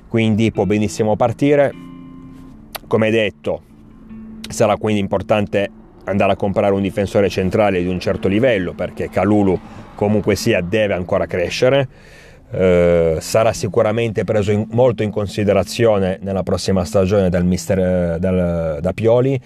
Quindi 0.07 0.51
può 0.51 0.65
benissimo 0.65 1.15
partire. 1.15 1.71
Come 2.88 3.12
detto, 3.12 3.62
sarà 4.50 4.77
quindi 4.77 5.00
importante 5.00 5.69
andare 6.05 6.31
a 6.31 6.36
comprare 6.36 6.74
un 6.74 6.81
difensore 6.81 7.29
centrale 7.29 7.81
di 7.81 7.88
un 7.88 8.00
certo 8.00 8.27
livello 8.27 8.74
perché 8.74 9.09
Calulu 9.09 9.59
comunque 10.00 10.38
sia 10.38 10.62
deve 10.62 10.94
ancora 10.94 11.25
crescere. 11.25 11.88
Uh, 12.51 13.20
sarà 13.20 13.53
sicuramente 13.53 14.24
preso 14.24 14.51
in, 14.51 14.65
molto 14.72 15.03
in 15.03 15.12
considerazione 15.12 16.18
nella 16.22 16.41
prossima 16.41 16.84
stagione 16.86 17.29
dal 17.29 17.46
mister, 17.46 18.18
dal, 18.18 18.79
da 18.82 18.94
Pioli, 18.94 19.39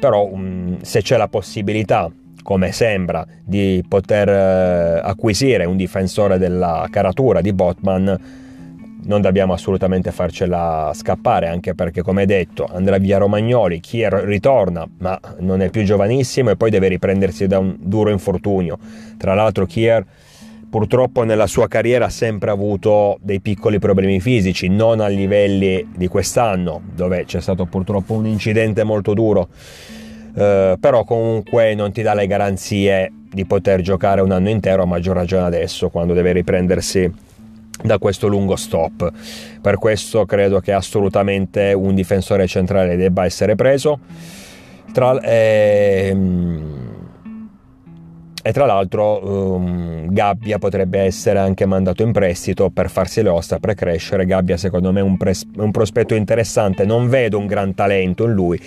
però 0.00 0.24
um, 0.24 0.80
se 0.80 1.02
c'è 1.02 1.16
la 1.18 1.28
possibilità 1.28 2.10
come 2.42 2.72
sembra, 2.72 3.24
di 3.44 3.84
poter 3.86 4.28
eh, 4.30 5.00
acquisire 5.04 5.66
un 5.66 5.76
difensore 5.76 6.38
della 6.38 6.88
caratura 6.90 7.42
di 7.42 7.52
Botman, 7.52 8.18
non 9.04 9.20
dobbiamo 9.20 9.52
assolutamente 9.52 10.10
farcela 10.12 10.92
scappare, 10.94 11.48
anche 11.48 11.74
perché, 11.74 12.02
come 12.02 12.26
detto, 12.26 12.68
andrà 12.70 12.98
via 12.98 13.18
Romagnoli, 13.18 13.80
Kier 13.80 14.12
ritorna, 14.24 14.86
ma 14.98 15.18
non 15.38 15.62
è 15.62 15.70
più 15.70 15.82
giovanissimo 15.82 16.50
e 16.50 16.56
poi 16.56 16.70
deve 16.70 16.88
riprendersi 16.88 17.46
da 17.46 17.58
un 17.58 17.76
duro 17.78 18.10
infortunio. 18.10 18.78
Tra 19.16 19.34
l'altro, 19.34 19.66
Kier 19.66 20.04
purtroppo 20.68 21.24
nella 21.24 21.46
sua 21.46 21.66
carriera 21.66 22.06
ha 22.06 22.10
sempre 22.10 22.50
avuto 22.50 23.18
dei 23.20 23.40
piccoli 23.40 23.78
problemi 23.78 24.20
fisici, 24.20 24.68
non 24.68 25.00
a 25.00 25.08
livelli 25.08 25.88
di 25.96 26.06
quest'anno, 26.06 26.80
dove 26.94 27.24
c'è 27.24 27.40
stato 27.40 27.66
purtroppo 27.66 28.14
un 28.14 28.26
incidente 28.26 28.84
molto 28.84 29.14
duro 29.14 29.48
eh, 30.34 30.76
però 30.78 31.04
comunque 31.04 31.74
non 31.74 31.92
ti 31.92 32.02
dà 32.02 32.14
le 32.14 32.26
garanzie 32.26 33.12
di 33.32 33.44
poter 33.44 33.80
giocare 33.80 34.20
un 34.20 34.32
anno 34.32 34.48
intero, 34.48 34.82
a 34.82 34.86
maggior 34.86 35.16
ragione 35.16 35.46
adesso, 35.46 35.88
quando 35.88 36.14
deve 36.14 36.32
riprendersi 36.32 37.12
da 37.82 37.98
questo 37.98 38.26
lungo 38.26 38.56
stop. 38.56 39.10
Per 39.60 39.78
questo 39.78 40.24
credo 40.26 40.60
che 40.60 40.72
assolutamente 40.72 41.72
un 41.72 41.94
difensore 41.94 42.46
centrale 42.46 42.96
debba 42.96 43.24
essere 43.24 43.54
preso. 43.54 43.98
Tra, 44.92 45.20
ehm, 45.20 46.80
e 48.42 48.52
tra 48.52 48.64
l'altro 48.64 49.54
um, 49.54 50.12
Gabbia 50.12 50.58
potrebbe 50.58 51.00
essere 51.00 51.38
anche 51.38 51.66
mandato 51.66 52.02
in 52.02 52.10
prestito 52.10 52.70
per 52.70 52.88
farsi 52.88 53.22
le 53.22 53.28
ossa, 53.28 53.58
per 53.58 53.74
crescere. 53.74 54.24
Gabbia 54.24 54.56
secondo 54.56 54.92
me 54.92 55.00
è 55.00 55.02
un, 55.02 55.16
pres- 55.16 55.46
un 55.56 55.70
prospetto 55.70 56.14
interessante, 56.14 56.86
non 56.86 57.08
vedo 57.08 57.38
un 57.38 57.46
gran 57.46 57.74
talento 57.74 58.24
in 58.24 58.32
lui, 58.32 58.60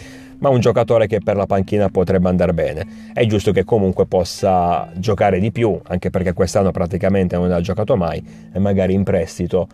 ma 0.44 0.50
un 0.50 0.60
giocatore 0.60 1.08
che 1.08 1.22
per 1.22 1.38
la 1.38 1.46
panchina 1.46 1.88
potrebbe 1.88 2.28
andare 2.28 2.54
bene. 2.54 2.86
È 3.14 3.26
giusto 3.26 3.54
che 3.54 3.64
comunque 3.64 4.06
possa 4.06 4.92
giocare 4.94 5.40
di 5.40 5.54
più, 5.54 5.80
anche 5.88 6.10
perché 6.10 6.34
quest'anno 6.34 6.72
praticamente 6.72 7.38
non 7.38 7.50
ha 7.54 7.62
giocato 7.62 7.96
mai 7.96 8.22
e 8.52 8.60
magari 8.60 8.94
in 8.94 9.04
prestito 9.04 9.70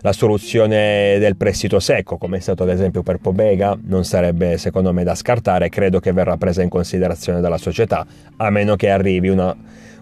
la 0.00 0.12
soluzione 0.12 1.18
del 1.18 1.36
prestito 1.36 1.80
secco, 1.80 2.16
come 2.16 2.38
è 2.38 2.40
stato 2.40 2.62
ad 2.62 2.70
esempio 2.70 3.02
per 3.02 3.18
Pobega, 3.18 3.76
non 3.84 4.04
sarebbe 4.04 4.56
secondo 4.56 4.90
me 4.90 5.04
da 5.04 5.14
scartare, 5.14 5.68
credo 5.68 6.00
che 6.00 6.12
verrà 6.12 6.38
presa 6.38 6.62
in 6.62 6.70
considerazione 6.70 7.42
dalla 7.42 7.58
società, 7.58 8.06
a 8.36 8.48
meno 8.48 8.74
che 8.74 8.88
arrivi 8.88 9.28
una, 9.28 9.54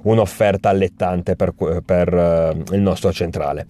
un'offerta 0.02 0.68
allettante 0.68 1.34
per, 1.34 1.54
per 1.84 2.14
uh, 2.14 2.74
il 2.74 2.80
nostro 2.80 3.12
centrale. 3.12 3.66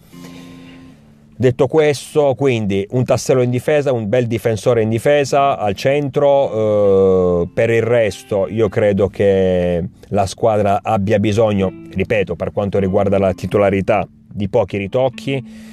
Detto 1.36 1.66
questo, 1.66 2.34
quindi 2.36 2.86
un 2.90 3.04
tassello 3.04 3.42
in 3.42 3.50
difesa, 3.50 3.92
un 3.92 4.08
bel 4.08 4.28
difensore 4.28 4.82
in 4.82 4.88
difesa 4.88 5.58
al 5.58 5.74
centro, 5.74 7.42
eh, 7.42 7.48
per 7.52 7.70
il 7.70 7.82
resto 7.82 8.46
io 8.48 8.68
credo 8.68 9.08
che 9.08 9.84
la 10.08 10.26
squadra 10.26 10.78
abbia 10.80 11.18
bisogno, 11.18 11.72
ripeto, 11.90 12.36
per 12.36 12.52
quanto 12.52 12.78
riguarda 12.78 13.18
la 13.18 13.32
titolarità, 13.32 14.06
di 14.32 14.48
pochi 14.48 14.76
ritocchi. 14.76 15.72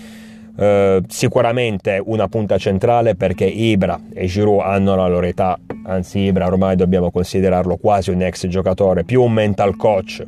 Eh, 0.58 1.02
sicuramente 1.08 2.02
una 2.04 2.28
punta 2.28 2.58
centrale 2.58 3.16
perché 3.16 3.46
Ibra 3.46 4.00
e 4.14 4.26
Giroud 4.26 4.62
hanno 4.62 4.96
la 4.96 5.08
loro 5.08 5.28
età, 5.28 5.58
anzi 5.84 6.20
Ibra 6.20 6.48
ormai 6.48 6.76
dobbiamo 6.76 7.12
considerarlo 7.12 7.78
quasi 7.78 8.10
un 8.10 8.24
ex 8.24 8.48
giocatore, 8.48 9.04
più 9.04 9.22
un 9.22 9.32
mental 9.32 9.76
coach 9.76 10.26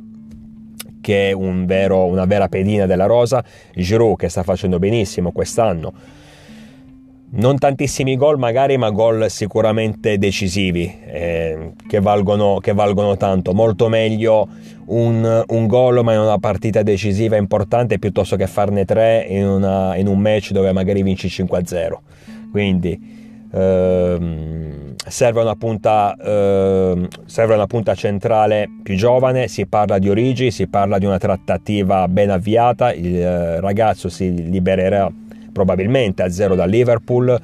che 1.04 1.30
è 1.30 1.32
un 1.34 1.66
vero, 1.66 2.06
una 2.06 2.24
vera 2.24 2.48
pedina 2.48 2.86
della 2.86 3.06
rosa, 3.06 3.44
Giroud 3.76 4.16
che 4.16 4.30
sta 4.30 4.42
facendo 4.44 4.80
benissimo 4.80 5.34
quest'anno. 5.34 5.94
Non 7.36 7.58
tantissimi 7.58 8.16
gol 8.16 8.38
magari, 8.38 8.78
ma 8.78 8.92
gol 8.92 9.30
sicuramente 9.30 10.18
decisivi, 10.18 11.00
eh, 11.06 11.72
che, 11.88 12.00
valgono, 12.00 12.60
che, 12.60 12.74
valgono, 12.74 13.18
tanto. 13.18 13.54
Molto 13.54 13.90
meglio 13.90 14.48
un, 14.86 15.44
un 15.46 15.68
gol 15.68 16.04
ma 16.04 16.14
in 16.14 16.20
una 16.20 16.38
partita 16.38 16.84
decisiva 16.84 17.36
importante 17.36 18.00
piuttosto 18.00 18.36
che 18.36 18.48
farne 18.48 18.86
tre 18.86 19.26
in, 19.28 19.46
una, 19.46 19.96
in 19.98 20.08
un 20.08 20.20
match 20.20 20.52
dove 20.52 20.72
magari 20.72 21.02
vinci 21.04 21.28
5-0. 21.28 21.98
Quindi 22.52 23.22
Ehm, 23.56 24.83
serve, 25.08 25.42
una 25.42 25.56
punta, 25.56 26.16
eh, 26.16 27.08
serve 27.26 27.54
una 27.54 27.68
punta 27.68 27.96
centrale 27.96 28.70
più 28.84 28.96
giovane, 28.96 29.48
si 29.48 29.66
parla 29.66 30.00
di 30.00 30.10
origini, 30.10 30.52
si 30.52 30.68
parla 30.68 30.98
di 30.98 31.06
una 31.06 31.18
trattativa 31.18 32.08
ben 32.08 32.30
avviata, 32.30 32.94
il 32.94 33.16
eh, 33.16 33.60
ragazzo 33.60 34.10
si 34.10 34.50
libererà 34.50 35.12
probabilmente 35.52 36.24
a 36.24 36.30
zero 36.30 36.56
da 36.56 36.66
Liverpool 36.66 37.40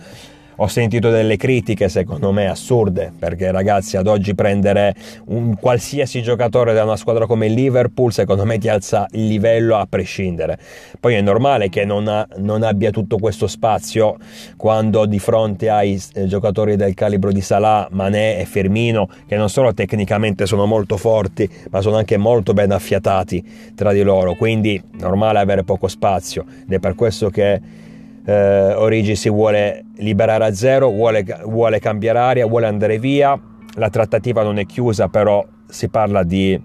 ho 0.62 0.68
sentito 0.68 1.10
delle 1.10 1.38
critiche 1.38 1.88
secondo 1.88 2.34
me 2.34 2.48
assurde 2.48 3.14
perché 3.18 3.50
ragazzi 3.50 3.96
ad 3.96 4.08
oggi 4.08 4.36
prendere 4.36 4.94
un 5.28 5.56
qualsiasi 5.58 6.22
giocatore 6.22 6.74
da 6.74 6.84
una 6.84 6.98
squadra 6.98 7.26
come 7.26 7.46
il 7.46 7.54
Liverpool 7.54 8.12
secondo 8.12 8.44
me 8.44 8.58
ti 8.58 8.68
alza 8.68 9.08
il 9.12 9.28
livello 9.28 9.78
a 9.78 9.88
prescindere. 9.90 10.60
Poi 11.00 11.16
è 11.16 11.22
normale 11.22 11.70
che 11.70 11.86
non, 11.86 12.10
ha, 12.10 12.28
non 12.38 12.64
abbia 12.64 12.92
tutto 12.92 13.18
questo 13.18 13.48
spazio 13.48 14.18
quando 14.58 15.06
di 15.06 15.20
fronte 15.20 15.70
ai 15.70 16.02
eh, 16.14 16.26
giocatori 16.26 16.76
del 16.76 16.94
calibro 16.94 17.32
di 17.32 17.42
Salah, 17.42 17.88
Mané 17.92 18.40
e 18.40 18.46
Firmino 18.46 19.10
che 19.28 19.38
non 19.38 19.50
solo 19.50 19.74
tecnicamente 19.74 20.46
sono 20.46 20.66
molto 20.66 20.98
forti 20.98 21.50
ma 21.70 21.80
sono 21.80 21.96
anche 21.96 22.18
molto 22.18 22.52
ben 22.52 22.72
affiatati 22.72 23.72
tra 23.76 23.94
di 23.94 24.02
loro. 24.02 24.36
Quindi 24.36 24.82
normale 24.98 25.40
avere 25.40 25.64
poco 25.64 25.88
spazio. 25.88 26.46
Ed 26.66 26.74
è 26.74 26.80
per 26.80 26.96
questo 26.96 27.30
che 27.30 27.88
eh, 28.30 28.74
Origi 28.76 29.16
si 29.16 29.30
vuole 29.30 29.86
liberare 29.98 30.46
a 30.46 30.54
zero, 30.54 30.92
vuole, 30.92 31.26
vuole 31.46 31.80
cambiare 31.80 32.20
aria, 32.20 32.46
vuole 32.46 32.68
andare 32.68 33.00
via, 33.00 33.40
la 33.76 33.90
trattativa 33.90 34.44
non 34.44 34.60
è 34.60 34.66
chiusa, 34.68 35.08
però 35.08 35.44
si 35.68 35.90
parla 35.90 36.24
di 36.24 36.62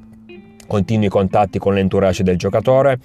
continui 0.66 1.08
contatti 1.08 1.58
con 1.58 1.74
l'entourage 1.74 2.22
del 2.22 2.36
giocatore 2.36 2.98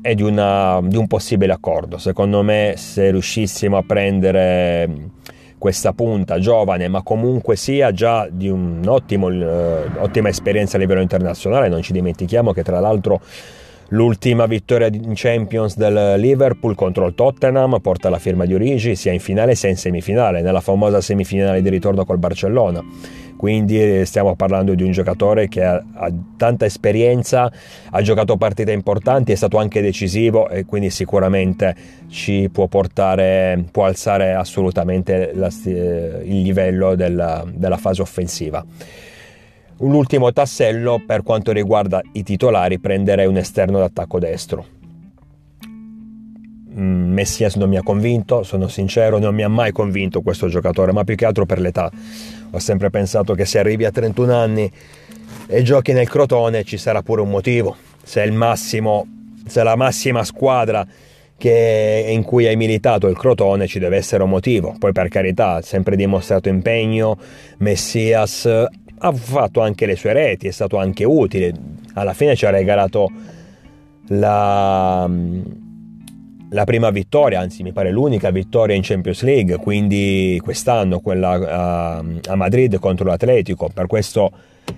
e 0.00 0.14
di, 0.16 0.22
una, 0.22 0.80
di, 0.82 0.96
un 0.96 1.06
possibile 1.06 1.52
accordo. 1.52 1.98
Secondo 1.98 2.42
me, 2.42 2.74
se 2.76 3.12
riuscissimo 3.12 3.76
a 3.76 3.84
prendere 3.86 5.10
questa 5.58 5.92
punta 5.92 6.40
giovane, 6.40 6.88
ma 6.88 7.02
comunque 7.02 7.54
sia 7.54 7.92
già 7.92 8.26
di 8.28 8.48
un'ottima 8.48 9.28
eh, 9.28 10.28
esperienza 10.28 10.76
a 10.76 10.80
livello 10.80 11.02
internazionale, 11.02 11.68
non 11.68 11.82
ci 11.82 11.92
dimentichiamo 11.92 12.52
che 12.52 12.64
tra 12.64 12.80
l'altro 12.80 13.20
L'ultima 13.92 14.46
vittoria 14.46 14.86
in 14.86 15.12
Champions 15.14 15.76
del 15.76 16.18
Liverpool 16.18 16.74
contro 16.74 17.06
il 17.06 17.14
Tottenham 17.14 17.78
porta 17.80 18.08
la 18.08 18.18
firma 18.18 18.46
di 18.46 18.54
Origi 18.54 18.96
sia 18.96 19.12
in 19.12 19.20
finale 19.20 19.54
sia 19.54 19.68
in 19.68 19.76
semifinale, 19.76 20.40
nella 20.40 20.62
famosa 20.62 21.02
semifinale 21.02 21.60
di 21.60 21.68
ritorno 21.68 22.06
col 22.06 22.16
Barcellona. 22.16 22.82
Quindi 23.36 24.00
eh, 24.00 24.06
stiamo 24.06 24.34
parlando 24.34 24.74
di 24.74 24.82
un 24.82 24.92
giocatore 24.92 25.46
che 25.48 25.62
ha, 25.62 25.74
ha 25.94 26.10
tanta 26.38 26.64
esperienza, 26.64 27.52
ha 27.90 28.00
giocato 28.00 28.38
partite 28.38 28.72
importanti, 28.72 29.32
è 29.32 29.34
stato 29.34 29.58
anche 29.58 29.82
decisivo 29.82 30.48
e 30.48 30.64
quindi 30.64 30.88
sicuramente 30.88 31.76
ci 32.08 32.48
può 32.50 32.68
portare, 32.68 33.62
può 33.70 33.84
alzare 33.84 34.32
assolutamente 34.32 35.32
la, 35.34 35.50
il 35.64 36.40
livello 36.40 36.94
della, 36.94 37.44
della 37.46 37.76
fase 37.76 38.00
offensiva. 38.00 38.64
Un 39.82 39.94
ultimo 39.94 40.32
tassello 40.32 41.02
per 41.04 41.24
quanto 41.24 41.50
riguarda 41.50 42.00
i 42.12 42.22
titolari, 42.22 42.78
prenderei 42.78 43.26
un 43.26 43.36
esterno 43.36 43.80
d'attacco 43.80 44.20
destro. 44.20 44.64
Mm, 46.78 47.12
Messias 47.12 47.56
non 47.56 47.68
mi 47.68 47.76
ha 47.76 47.82
convinto, 47.82 48.44
sono 48.44 48.68
sincero, 48.68 49.18
non 49.18 49.34
mi 49.34 49.42
ha 49.42 49.48
mai 49.48 49.72
convinto 49.72 50.20
questo 50.20 50.46
giocatore, 50.46 50.92
ma 50.92 51.02
più 51.02 51.16
che 51.16 51.24
altro 51.24 51.46
per 51.46 51.58
l'età. 51.58 51.90
Ho 52.52 52.60
sempre 52.60 52.90
pensato 52.90 53.34
che 53.34 53.44
se 53.44 53.58
arrivi 53.58 53.84
a 53.84 53.90
31 53.90 54.32
anni 54.32 54.70
e 55.48 55.62
giochi 55.62 55.92
nel 55.92 56.08
Crotone 56.08 56.62
ci 56.62 56.78
sarà 56.78 57.02
pure 57.02 57.20
un 57.20 57.30
motivo. 57.30 57.74
Se 58.04 58.24
massimo, 58.30 59.04
se 59.44 59.64
la 59.64 59.74
massima 59.74 60.22
squadra 60.22 60.86
in 61.44 62.22
cui 62.22 62.46
hai 62.46 62.54
militato 62.54 63.08
il 63.08 63.16
Crotone 63.16 63.66
ci 63.66 63.80
deve 63.80 63.96
essere 63.96 64.22
un 64.22 64.30
motivo. 64.30 64.76
Poi 64.78 64.92
per 64.92 65.08
carità, 65.08 65.54
ha 65.54 65.62
sempre 65.62 65.96
dimostrato 65.96 66.48
impegno, 66.48 67.18
Messias 67.58 68.46
ha 69.04 69.12
fatto 69.12 69.60
anche 69.60 69.86
le 69.86 69.96
sue 69.96 70.12
reti, 70.12 70.48
è 70.48 70.52
stato 70.52 70.78
anche 70.78 71.04
utile. 71.04 71.52
Alla 71.94 72.14
fine 72.14 72.36
ci 72.36 72.46
ha 72.46 72.50
regalato 72.50 73.10
la 74.08 75.08
la 76.52 76.64
prima 76.64 76.90
vittoria, 76.90 77.40
anzi 77.40 77.62
mi 77.62 77.72
pare 77.72 77.90
l'unica 77.90 78.30
vittoria 78.30 78.76
in 78.76 78.82
Champions 78.82 79.22
League, 79.22 79.56
quindi 79.56 80.38
quest'anno 80.42 81.00
quella 81.00 81.30
a, 81.30 81.96
a 81.96 82.34
Madrid 82.34 82.78
contro 82.78 83.06
l'Atletico, 83.06 83.70
per 83.72 83.86
questo, 83.86 84.30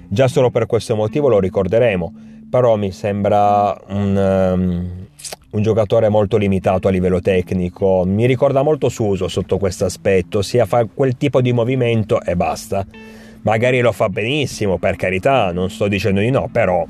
già 0.09 0.29
solo 0.29 0.51
per 0.51 0.67
questo 0.67 0.95
motivo 0.95 1.29
lo 1.29 1.41
ricorderemo, 1.41 2.15
però 2.49 2.77
mi 2.77 2.93
sembra 2.93 3.77
un, 3.89 4.17
um, 4.17 5.07
un 5.51 5.63
giocatore 5.63 6.09
molto 6.09 6.37
limitato 6.37 6.87
a 6.87 6.93
livello 6.93 7.21
tecnico, 7.21 8.05
mi 8.07 8.27
ricorda 8.27 8.63
molto 8.63 8.89
Suso 8.89 9.27
sotto 9.27 9.59
questo 9.59 9.85
aspetto, 9.85 10.43
sia 10.43 10.67
fa 10.67 10.85
quel 10.85 11.17
tipo 11.17 11.41
di 11.41 11.53
movimento 11.53 12.23
e 12.23 12.37
basta. 12.37 12.87
Magari 13.45 13.81
lo 13.81 13.93
fa 13.93 14.09
benissimo, 14.09 14.79
per 14.79 14.97
carità, 14.97 15.53
non 15.53 15.69
sto 15.69 15.87
dicendo 15.87 16.21
di 16.21 16.31
no, 16.31 16.49
però 16.51 16.87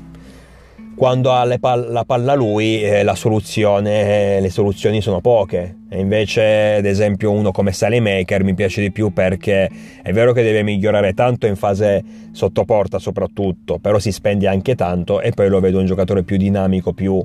quando 0.95 1.33
ha 1.33 1.45
pal- 1.59 1.91
la 1.91 2.05
palla 2.05 2.33
lui 2.33 2.81
eh, 2.81 3.03
la 3.03 3.15
soluzione, 3.15 4.37
eh, 4.37 4.39
le 4.39 4.49
soluzioni 4.49 5.01
sono 5.01 5.19
poche. 5.19 5.79
E 5.89 5.99
invece 5.99 6.75
ad 6.75 6.85
esempio 6.85 7.31
uno 7.31 7.51
come 7.51 7.73
Maker 7.99 8.45
mi 8.45 8.53
piace 8.53 8.79
di 8.79 8.91
più 8.91 9.11
perché 9.11 9.69
è 10.01 10.13
vero 10.13 10.31
che 10.31 10.43
deve 10.43 10.63
migliorare 10.63 11.13
tanto 11.13 11.45
in 11.45 11.57
fase 11.57 12.01
sottoporta 12.31 12.99
soprattutto 12.99 13.77
però 13.77 13.99
si 13.99 14.11
spende 14.11 14.47
anche 14.47 14.75
tanto 14.75 15.21
e 15.21 15.31
poi 15.31 15.47
lo 15.47 15.59
vedo 15.59 15.79
un 15.79 15.85
giocatore 15.85 16.23
più 16.23 16.37
dinamico 16.37 16.93
più 16.93 17.23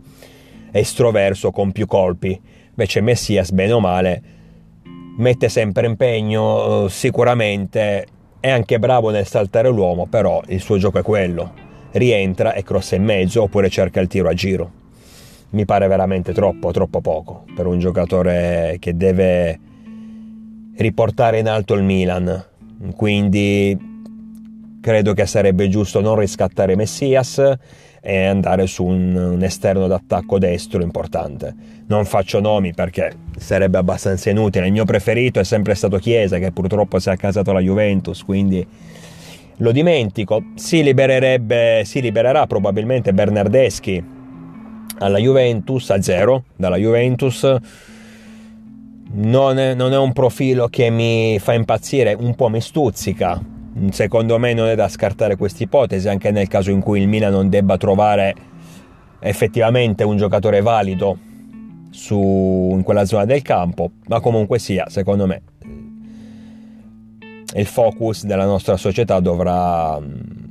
estroverso 0.72 1.52
con 1.52 1.70
più 1.70 1.86
colpi. 1.86 2.38
Invece 2.70 3.00
Messias 3.00 3.52
bene 3.52 3.72
o 3.72 3.80
male 3.80 4.22
mette 5.18 5.48
sempre 5.48 5.86
impegno 5.86 6.88
sicuramente 6.88 8.06
è 8.40 8.50
anche 8.50 8.78
bravo 8.78 9.10
nel 9.10 9.26
saltare 9.26 9.68
l'uomo 9.68 10.06
però 10.06 10.40
il 10.48 10.60
suo 10.60 10.78
gioco 10.78 10.98
è 10.98 11.02
quello 11.02 11.68
rientra 11.92 12.54
e 12.54 12.62
crossa 12.62 12.96
in 12.96 13.04
mezzo 13.04 13.42
oppure 13.42 13.68
cerca 13.68 14.00
il 14.00 14.08
tiro 14.08 14.28
a 14.28 14.34
giro. 14.34 14.78
Mi 15.50 15.64
pare 15.64 15.88
veramente 15.88 16.32
troppo, 16.32 16.70
troppo 16.70 17.00
poco 17.00 17.44
per 17.54 17.66
un 17.66 17.78
giocatore 17.78 18.76
che 18.78 18.96
deve 18.96 19.58
riportare 20.76 21.38
in 21.38 21.48
alto 21.48 21.74
il 21.74 21.82
Milan. 21.82 22.44
Quindi 22.94 23.76
credo 24.80 25.12
che 25.12 25.26
sarebbe 25.26 25.68
giusto 25.68 26.00
non 26.00 26.18
riscattare 26.18 26.76
Messias 26.76 27.56
e 28.00 28.24
andare 28.24 28.66
su 28.66 28.84
un, 28.84 29.14
un, 29.14 29.42
esterno 29.42 29.86
d'attacco 29.86 30.38
destro 30.38 30.82
importante. 30.82 31.54
Non 31.86 32.04
faccio 32.04 32.40
nomi 32.40 32.72
perché 32.72 33.12
sarebbe 33.36 33.78
abbastanza 33.78 34.30
inutile. 34.30 34.66
Il 34.66 34.72
mio 34.72 34.84
preferito 34.84 35.38
è 35.38 35.44
sempre 35.44 35.74
stato 35.74 35.98
Chiesa, 35.98 36.38
che 36.38 36.50
purtroppo 36.52 36.98
si 36.98 37.08
è 37.08 37.12
accasato 37.12 37.50
alla 37.50 37.60
Juventus, 37.60 38.24
quindi 38.24 38.66
lo 39.56 39.72
dimentico, 39.72 40.42
si 40.54 40.76
si 40.82 42.00
libererà 42.00 42.46
probabilmente 42.46 43.12
Bernardeschi 43.12 44.02
alla 44.98 45.18
Juventus 45.18 45.90
a 45.90 46.00
zero 46.00 46.44
dalla 46.56 46.76
Juventus. 46.76 47.56
Non 49.12 49.58
è, 49.58 49.74
non 49.74 49.92
è 49.92 49.98
un 49.98 50.12
profilo 50.12 50.68
che 50.68 50.88
mi 50.88 51.38
fa 51.40 51.52
impazzire, 51.52 52.14
un 52.18 52.34
po' 52.34 52.48
mi 52.48 52.60
stuzzica. 52.60 53.59
Secondo 53.90 54.38
me 54.38 54.52
non 54.52 54.68
è 54.68 54.74
da 54.74 54.88
scartare 54.88 55.36
questa 55.36 55.62
ipotesi, 55.62 56.08
anche 56.08 56.30
nel 56.30 56.48
caso 56.48 56.70
in 56.70 56.80
cui 56.80 57.00
il 57.00 57.08
Milan 57.08 57.32
non 57.32 57.48
debba 57.48 57.76
trovare 57.76 58.34
effettivamente 59.20 60.04
un 60.04 60.16
giocatore 60.16 60.60
valido 60.60 61.18
su, 61.90 62.70
in 62.72 62.82
quella 62.82 63.04
zona 63.04 63.24
del 63.24 63.42
campo, 63.42 63.92
ma 64.08 64.20
comunque 64.20 64.58
sia, 64.58 64.88
secondo 64.88 65.26
me 65.26 65.42
il 67.54 67.66
focus 67.66 68.24
della 68.24 68.44
nostra 68.44 68.76
società 68.76 69.18
dovrà 69.20 69.98
mm, 69.98 70.49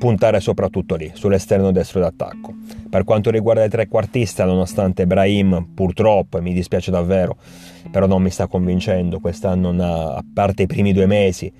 puntare 0.00 0.40
soprattutto 0.40 0.96
lì, 0.96 1.10
sull'esterno 1.12 1.72
destro 1.72 2.00
d'attacco. 2.00 2.54
Per 2.88 3.04
quanto 3.04 3.30
riguarda 3.30 3.64
il 3.64 3.70
trequartista, 3.70 4.46
nonostante 4.46 5.06
Brahim 5.06 5.66
purtroppo, 5.74 6.38
e 6.38 6.40
mi 6.40 6.54
dispiace 6.54 6.90
davvero, 6.90 7.36
però 7.90 8.06
non 8.06 8.22
mi 8.22 8.30
sta 8.30 8.46
convincendo 8.46 9.20
quest'anno, 9.20 9.70
a 9.78 10.24
parte 10.32 10.62
i 10.62 10.66
primi 10.66 10.94
due 10.94 11.04
mesi, 11.04 11.52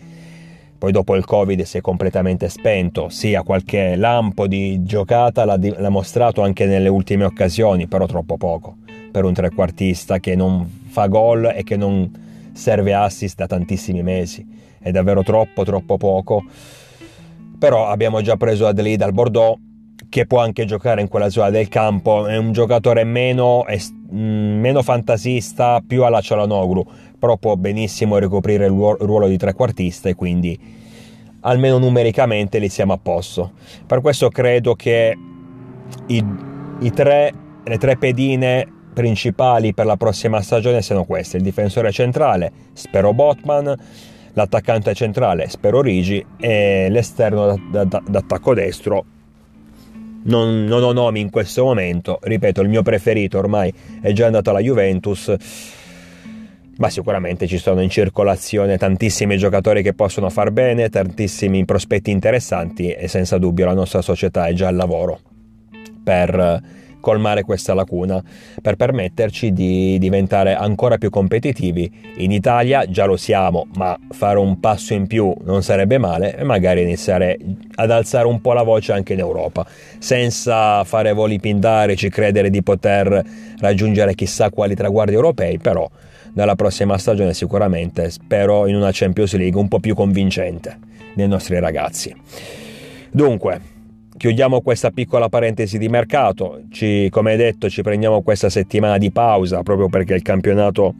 poi 0.78 0.90
dopo 0.90 1.16
il 1.16 1.26
Covid 1.26 1.60
si 1.64 1.76
è 1.76 1.80
completamente 1.82 2.48
spento, 2.48 3.10
sì 3.10 3.34
ha 3.34 3.42
qualche 3.42 3.94
lampo 3.94 4.46
di 4.46 4.84
giocata, 4.84 5.44
l'ha, 5.44 5.58
l'ha 5.60 5.90
mostrato 5.90 6.40
anche 6.40 6.64
nelle 6.64 6.88
ultime 6.88 7.24
occasioni, 7.24 7.88
però 7.88 8.06
troppo 8.06 8.38
poco 8.38 8.76
per 9.12 9.24
un 9.24 9.34
trequartista 9.34 10.18
che 10.18 10.34
non 10.34 10.66
fa 10.88 11.08
gol 11.08 11.52
e 11.54 11.62
che 11.62 11.76
non 11.76 12.10
serve 12.52 12.94
assist 12.94 13.36
da 13.36 13.46
tantissimi 13.46 14.02
mesi, 14.02 14.46
è 14.78 14.90
davvero 14.90 15.22
troppo 15.22 15.62
troppo 15.62 15.98
poco, 15.98 16.44
però 17.60 17.88
abbiamo 17.88 18.22
già 18.22 18.36
preso 18.36 18.66
Adli 18.66 18.96
dal 18.96 19.12
Bordeaux 19.12 19.58
che 20.08 20.26
può 20.26 20.40
anche 20.40 20.64
giocare 20.64 21.02
in 21.02 21.08
quella 21.08 21.28
zona 21.28 21.50
del 21.50 21.68
campo, 21.68 22.26
è 22.26 22.36
un 22.38 22.52
giocatore 22.52 23.04
meno, 23.04 23.66
mm, 24.12 24.58
meno 24.58 24.82
fantasista, 24.82 25.82
più 25.86 26.02
alla 26.02 26.22
Cialanoglu, 26.22 26.84
però 27.18 27.36
può 27.36 27.56
benissimo 27.56 28.16
ricoprire 28.16 28.64
il 28.64 28.72
ruolo 28.72 29.28
di 29.28 29.36
trequartista 29.36 30.08
e 30.08 30.14
quindi 30.14 30.58
almeno 31.40 31.76
numericamente 31.76 32.58
li 32.58 32.70
siamo 32.70 32.94
a 32.94 32.98
posto. 32.98 33.52
Per 33.86 34.00
questo 34.00 34.30
credo 34.30 34.74
che 34.74 35.16
i, 36.06 36.24
i 36.80 36.90
tre, 36.92 37.32
le 37.62 37.78
tre 37.78 37.98
pedine 37.98 38.66
principali 38.94 39.74
per 39.74 39.84
la 39.84 39.96
prossima 39.96 40.40
stagione 40.40 40.80
siano 40.80 41.04
queste: 41.04 41.36
il 41.36 41.42
difensore 41.42 41.92
centrale, 41.92 42.50
spero 42.72 43.12
Botman, 43.12 43.76
l'attaccante 44.34 44.94
centrale, 44.94 45.48
spero 45.48 45.80
Rigi, 45.80 46.24
e 46.38 46.88
l'esterno 46.90 47.58
d'attacco 47.70 48.54
destro. 48.54 49.04
Non, 50.22 50.64
non 50.64 50.82
ho 50.82 50.92
nomi 50.92 51.20
in 51.20 51.30
questo 51.30 51.64
momento, 51.64 52.18
ripeto, 52.22 52.60
il 52.60 52.68
mio 52.68 52.82
preferito 52.82 53.38
ormai 53.38 53.72
è 54.02 54.12
già 54.12 54.26
andato 54.26 54.50
alla 54.50 54.60
Juventus 54.60 55.34
ma 56.80 56.88
sicuramente 56.88 57.46
ci 57.46 57.58
sono 57.58 57.82
in 57.82 57.90
circolazione 57.90 58.78
tantissimi 58.78 59.36
giocatori 59.36 59.82
che 59.82 59.92
possono 59.92 60.30
far 60.30 60.50
bene, 60.50 60.88
tantissimi 60.88 61.66
prospetti 61.66 62.10
interessanti 62.10 62.90
e 62.90 63.06
senza 63.06 63.36
dubbio 63.36 63.66
la 63.66 63.74
nostra 63.74 64.00
società 64.00 64.46
è 64.46 64.54
già 64.54 64.68
al 64.68 64.76
lavoro 64.76 65.20
per 66.02 66.62
colmare 67.00 67.42
questa 67.42 67.74
lacuna 67.74 68.22
per 68.60 68.76
permetterci 68.76 69.52
di 69.52 69.98
diventare 69.98 70.54
ancora 70.54 70.98
più 70.98 71.10
competitivi. 71.10 71.90
In 72.16 72.30
Italia 72.30 72.84
già 72.88 73.06
lo 73.06 73.16
siamo, 73.16 73.66
ma 73.74 73.98
fare 74.10 74.38
un 74.38 74.60
passo 74.60 74.94
in 74.94 75.06
più 75.06 75.34
non 75.44 75.62
sarebbe 75.62 75.98
male 75.98 76.36
e 76.36 76.44
magari 76.44 76.82
iniziare 76.82 77.38
ad 77.74 77.90
alzare 77.90 78.26
un 78.26 78.40
po' 78.40 78.52
la 78.52 78.62
voce 78.62 78.92
anche 78.92 79.14
in 79.14 79.18
Europa, 79.18 79.66
senza 79.98 80.84
fare 80.84 81.12
voli 81.12 81.40
pindarici, 81.40 82.08
credere 82.08 82.50
di 82.50 82.62
poter 82.62 83.24
raggiungere 83.58 84.14
chissà 84.14 84.50
quali 84.50 84.74
traguardi 84.74 85.14
europei, 85.14 85.58
però 85.58 85.88
dalla 86.32 86.54
prossima 86.54 86.96
stagione 86.96 87.34
sicuramente 87.34 88.10
spero 88.10 88.66
in 88.66 88.76
una 88.76 88.90
Champions 88.92 89.34
League 89.34 89.58
un 89.58 89.68
po' 89.68 89.80
più 89.80 89.94
convincente 89.94 90.78
dei 91.14 91.26
nostri 91.26 91.58
ragazzi. 91.58 92.14
Dunque, 93.10 93.60
chiudiamo 94.20 94.60
questa 94.60 94.90
piccola 94.90 95.30
parentesi 95.30 95.78
di 95.78 95.88
mercato, 95.88 96.64
ci, 96.70 97.08
come 97.08 97.36
detto 97.36 97.70
ci 97.70 97.80
prendiamo 97.80 98.20
questa 98.20 98.50
settimana 98.50 98.98
di 98.98 99.10
pausa 99.10 99.62
proprio 99.62 99.88
perché 99.88 100.12
il 100.12 100.20
campionato 100.20 100.92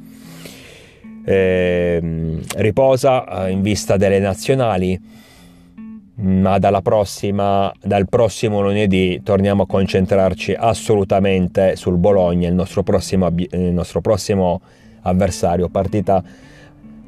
eh, 1.27 2.39
riposa 2.57 3.47
in 3.51 3.61
vista 3.61 3.99
delle 3.99 4.21
nazionali, 4.21 4.99
ma 6.15 6.59
prossima, 6.81 7.71
dal 7.83 8.09
prossimo 8.09 8.63
lunedì 8.63 9.21
torniamo 9.23 9.65
a 9.65 9.67
concentrarci 9.67 10.55
assolutamente 10.59 11.77
sul 11.77 11.99
Bologna, 11.99 12.49
il 12.49 12.55
nostro 12.55 12.83
prossimo, 12.83 13.29
il 13.37 13.61
nostro 13.61 14.01
prossimo 14.01 14.63
avversario, 15.03 15.69
partita 15.69 16.25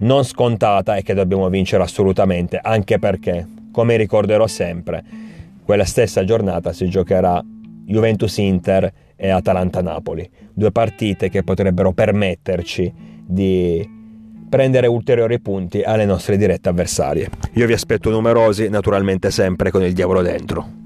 non 0.01 0.25
scontata 0.25 0.94
e 0.94 1.03
che 1.03 1.14
dobbiamo 1.14 1.48
vincere 1.48 1.83
assolutamente, 1.83 2.61
anche 2.62 2.98
perché, 2.98 3.46
come 3.70 3.96
ricorderò 3.96 4.46
sempre, 4.46 5.31
quella 5.73 5.87
stessa 5.87 6.23
giornata 6.23 6.75
si 6.75 6.87
giocherà 6.87 7.43
Juventus-Inter 7.43 8.93
e 9.17 9.31
Atalanta-Napoli, 9.31 10.29
due 10.53 10.71
partite 10.71 11.31
che 11.31 11.43
potrebbero 11.45 11.95
permetterci 11.95 12.93
di 13.27 13.89
prendere 14.51 14.87
ulteriori 14.87 15.41
punti 15.41 15.81
alle 15.81 16.05
nostre 16.05 16.37
dirette 16.37 16.69
avversarie. 16.69 17.31
Io 17.55 17.67
vi 17.67 17.73
aspetto 17.73 18.11
numerosi, 18.11 18.69
naturalmente 18.69 19.31
sempre 19.31 19.71
con 19.71 19.83
il 19.83 19.95
diavolo 19.95 20.21
dentro. 20.21 20.82